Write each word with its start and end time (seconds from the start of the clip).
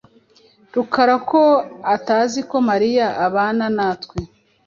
Rukara 0.73 1.15
ko 1.29 1.41
atazi 1.95 2.39
ko 2.49 2.57
Mariya 2.69 3.07
abana 3.27 3.65
natwe. 3.77 4.17